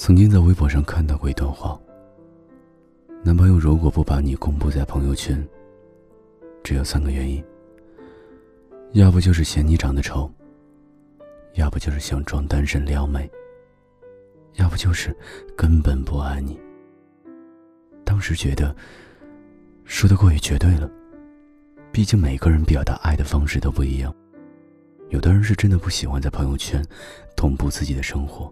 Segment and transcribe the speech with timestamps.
[0.00, 1.76] 曾经在微博上看到过一段话：
[3.24, 5.44] 男朋友如果不把你公布在朋友圈，
[6.62, 7.44] 只有三个原因，
[8.92, 10.30] 要不就是嫌你长得丑，
[11.54, 13.28] 要不就是想装单身撩妹，
[14.54, 15.14] 要不就是
[15.56, 16.56] 根本不爱你。
[18.04, 18.74] 当时觉得
[19.84, 20.88] 说的过于绝对了，
[21.90, 24.14] 毕竟每个人表达爱的方式都不一样，
[25.08, 26.80] 有的人是真的不喜欢在朋友圈
[27.36, 28.50] 同步自己的生活。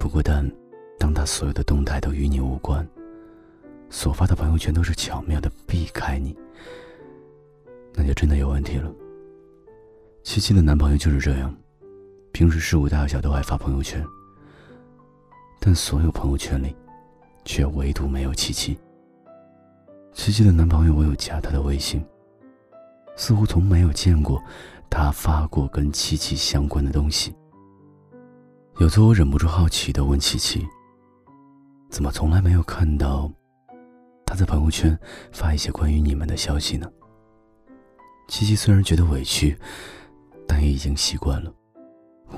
[0.00, 0.50] 不过，但
[0.98, 2.84] 当他所有的动态都与你无关，
[3.90, 6.34] 所发的朋友圈都是巧妙的避开你，
[7.92, 8.90] 那就真的有问题了。
[10.22, 11.54] 七七的男朋友就是这样，
[12.32, 14.02] 平时事无大小都爱发朋友圈，
[15.60, 16.74] 但所有朋友圈里，
[17.44, 18.78] 却唯独没有七七。
[20.14, 22.02] 七七的男朋友我有加他的微信，
[23.16, 24.42] 似乎从没有见过
[24.88, 27.34] 他发过跟七七相关的东西。
[28.80, 30.66] 有次我忍不住好奇的问琪琪
[31.92, 33.30] ：“怎么从来没有看到
[34.24, 34.98] 他在朋友圈
[35.32, 36.90] 发一些关于你们的消息呢？”
[38.26, 39.54] 琪琪虽然觉得委屈，
[40.48, 41.52] 但也已经习惯了，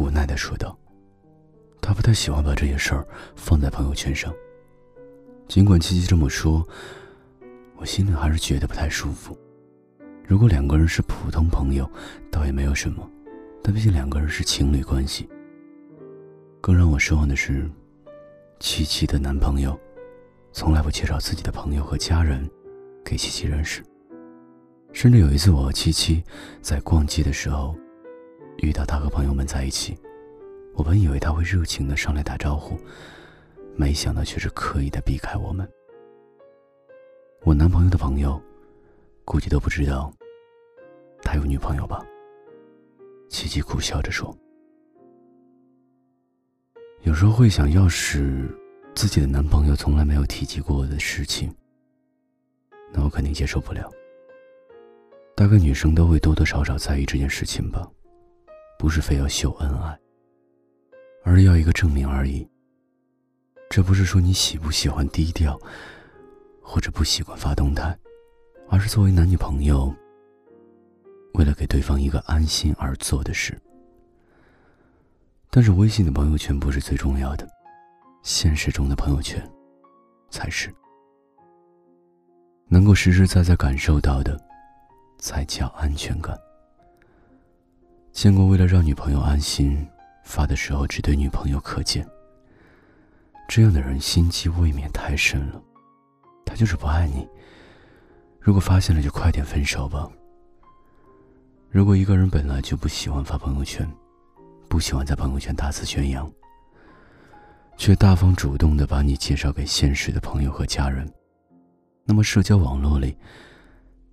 [0.00, 0.76] 无奈的说道
[1.80, 4.34] ：“他不太喜欢把这些事儿放在朋友圈上。”
[5.46, 6.66] 尽管琪琪这么说，
[7.76, 9.38] 我心里还是觉得不太舒服。
[10.26, 11.88] 如果两个人是普通朋友，
[12.32, 13.08] 倒也没有什么，
[13.62, 15.28] 但毕竟两个人是情侣关系。
[16.62, 17.68] 更让我失望的是，
[18.60, 19.76] 七七的男朋友
[20.52, 22.48] 从来不介绍自己的朋友和家人
[23.04, 23.82] 给七七认识。
[24.92, 26.22] 甚至有一次，我和七七
[26.60, 27.74] 在逛街的时候
[28.58, 29.98] 遇到他和朋友们在一起，
[30.74, 32.78] 我本以为他会热情的上来打招呼，
[33.74, 35.68] 没想到却是刻意的避开我们。
[37.42, 38.40] 我男朋友的朋友
[39.24, 40.12] 估计都不知道
[41.22, 42.06] 他有女朋友吧？
[43.28, 44.32] 七七苦笑着说。
[47.02, 48.48] 有时候会想，要是
[48.94, 51.52] 自己的男朋友从来没有提及过我的事情，
[52.92, 53.90] 那我肯定接受不了。
[55.34, 57.84] 大概女生都会多多少少在意这件事情吧，
[58.78, 59.98] 不是非要秀恩爱，
[61.24, 62.48] 而要一个证明而已。
[63.68, 65.58] 这不是说你喜不喜欢低调，
[66.62, 67.98] 或者不习惯发动态，
[68.68, 69.92] 而是作为男女朋友，
[71.34, 73.60] 为了给对方一个安心而做的事。
[75.54, 77.46] 但是微信的朋友圈不是最重要的，
[78.22, 79.38] 现实中的朋友圈
[80.30, 80.74] 才是。
[82.68, 84.40] 能够实实在在感受到的，
[85.18, 86.34] 才叫安全感。
[88.12, 89.86] 见过为了让女朋友安心，
[90.24, 92.08] 发的时候只对女朋友可见。
[93.46, 95.60] 这样的人心机未免太深了，
[96.46, 97.28] 他就是不爱你。
[98.40, 100.10] 如果发现了，就快点分手吧。
[101.68, 103.86] 如果一个人本来就不喜欢发朋友圈，
[104.72, 106.32] 不喜欢在朋友圈大肆宣扬，
[107.76, 111.06] 却大方主动的把你介绍给现实的朋友和家人，
[112.06, 113.14] 那么社交网络里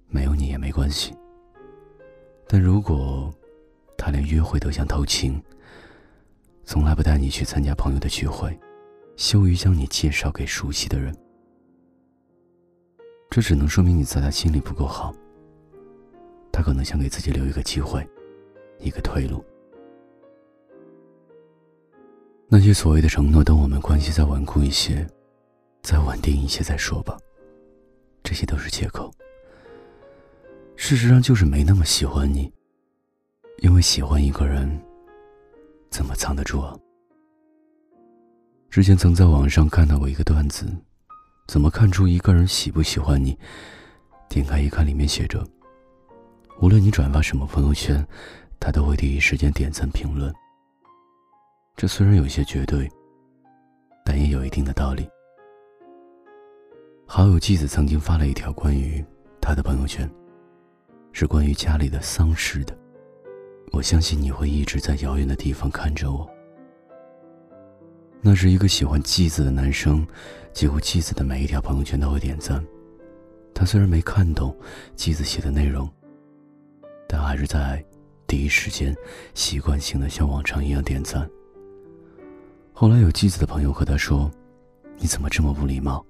[0.10, 1.16] 没有你也没关系。
[2.46, 3.34] 但如果
[3.98, 5.42] 他连约会都想偷情，
[6.66, 8.60] 从来不带你去参加朋友的聚会，
[9.16, 11.16] 羞于将你介绍给熟悉的人，
[13.30, 15.16] 这只能说明你在他心里不够好。
[16.52, 18.06] 他可能想给自己留一个机会，
[18.80, 19.42] 一个退路。
[22.52, 25.08] 那些所谓的承诺，等我们关系再稳固一些，
[25.84, 27.16] 再稳定一些再说吧。
[28.24, 29.14] 这些都是借口。
[30.76, 32.52] 事实上，就是没那么喜欢你。
[33.60, 34.68] 因为喜欢一个人，
[35.92, 36.76] 怎么藏得住啊？
[38.72, 40.66] 之前曾在网上看到过一个段子，
[41.48, 43.38] 怎么看出一个人喜不喜欢你？
[44.28, 45.46] 点开一看，里面写着：
[46.62, 48.04] 无论你转发什么朋友圈，
[48.60, 50.34] 他都会第一时间点赞评论。
[51.80, 52.92] 这虽然有些绝对，
[54.04, 55.08] 但也有一定的道理。
[57.08, 59.02] 好友季子曾经发了一条关于
[59.40, 60.12] 他的朋友圈，
[61.14, 62.78] 是关于家里的丧事的。
[63.72, 66.30] 我相信你会一直在遥远的地方看着我。
[68.20, 70.06] 那是一个喜欢季子的男生，
[70.52, 72.62] 几乎季子的每一条朋友圈都会点赞。
[73.54, 74.54] 他虽然没看懂
[74.98, 75.90] 季子写的内容，
[77.08, 77.82] 但还是在
[78.28, 78.94] 第一时间
[79.34, 81.26] 习惯性的像往常一样点赞。
[82.80, 84.32] 后来有继子的朋友和他说
[84.98, 86.02] ：“你怎么这么不礼貌？”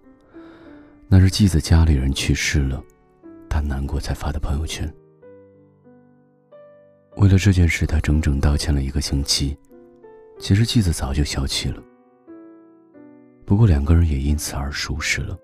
[1.09, 2.79] 那是继子家里人去世了，
[3.49, 4.87] 他难过才发的朋友圈。
[7.17, 9.57] 为了这件事，他整整道歉了一个星期。
[10.39, 11.81] 其实继子早就消气了，
[13.47, 15.35] 不过两个人也因此而熟识了。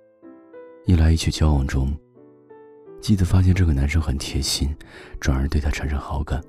[0.85, 1.91] 一来一去交往中，
[3.01, 4.75] 继子发现这个男生很贴心，
[5.19, 6.39] 转而对他产生好感。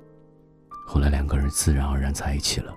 [0.85, 2.71] 后来两个人自然而然在一起了。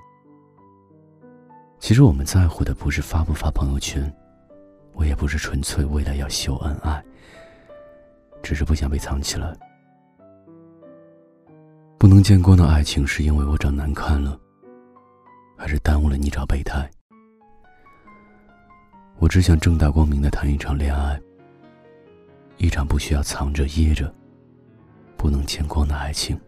[1.80, 4.14] 其实我们在乎的不是发不发朋友圈，
[4.92, 7.02] 我也不是纯粹为了要秀恩爱，
[8.42, 9.56] 只是不想被藏起来。
[11.98, 14.38] 不能见光的爱情，是因为我长难看了，
[15.56, 16.88] 还是耽误了你找备胎？
[19.18, 21.20] 我只想正大光明的谈一场恋爱，
[22.58, 24.14] 一场不需要藏着掖着、
[25.16, 26.38] 不能见光的爱情。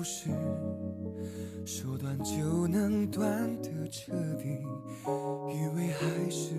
[0.00, 0.30] 不是
[1.66, 4.48] 说断就能断的彻底，
[5.04, 6.54] 以为还是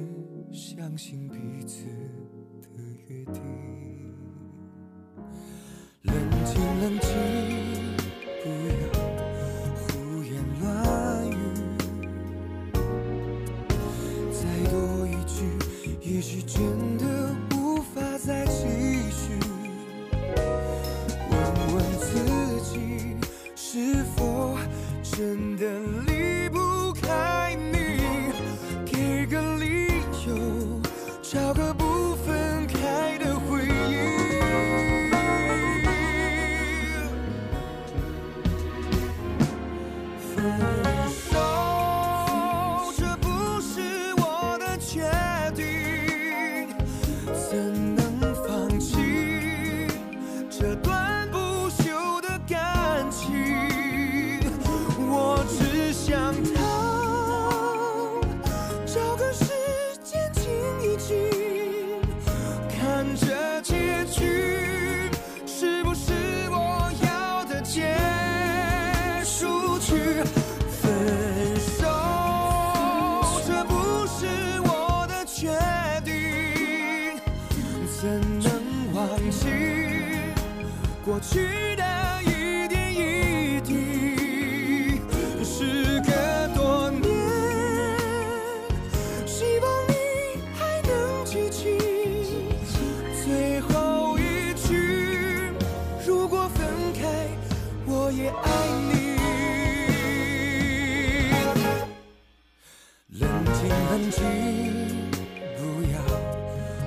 [0.53, 1.87] 相信彼此
[2.61, 2.67] 的
[3.07, 3.41] 约定。
[31.33, 33.69] 找个不分开的回忆。
[40.35, 40.59] 分
[41.09, 41.39] 手，
[42.97, 43.79] 这不是
[44.17, 45.09] 我的决
[45.55, 46.75] 定，
[47.49, 47.90] 怎
[63.23, 65.11] 这结局
[65.45, 66.11] 是不是
[66.49, 67.95] 我要的结
[69.23, 70.23] 束曲？
[70.81, 71.85] 分手，
[73.45, 74.25] 这不是
[74.63, 75.51] 我的决
[76.03, 77.15] 定，
[78.01, 78.01] 怎
[78.41, 78.51] 能
[78.95, 79.45] 忘记
[81.05, 81.83] 过去的
[104.11, 104.21] 请，
[105.57, 105.61] 不
[105.93, 105.95] 要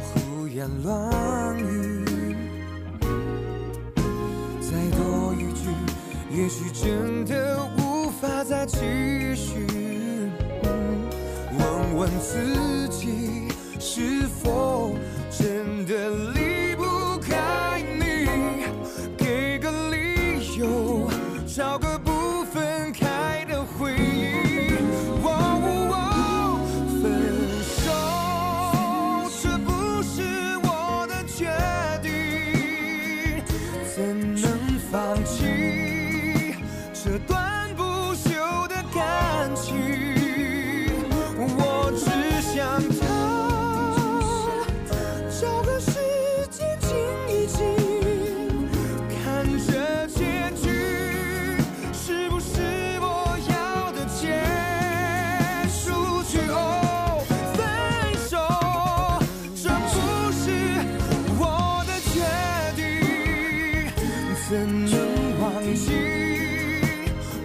[0.02, 2.04] 胡言乱语。
[4.60, 5.70] 再多一句，
[6.30, 8.76] 也许真的无法再继
[9.34, 9.66] 续。
[11.58, 13.48] 问问自己，
[13.78, 14.94] 是否
[15.30, 16.10] 真的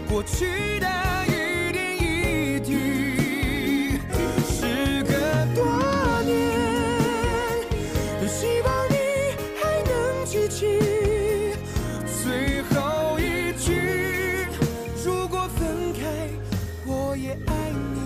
[0.09, 0.87] 过去的
[1.27, 3.99] 一点一滴？
[4.49, 5.11] 时隔
[5.53, 5.59] 多
[6.23, 6.33] 年，
[8.27, 8.95] 希望你
[9.61, 10.79] 还能记起
[12.23, 14.47] 最后一句：
[15.05, 16.01] 如果分开，
[16.87, 17.53] 我也爱
[17.93, 17.98] 你。